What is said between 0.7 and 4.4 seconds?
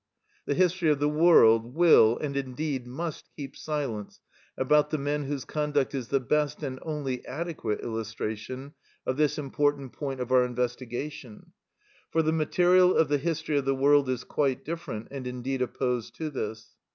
of the world, will, and indeed must, keep silence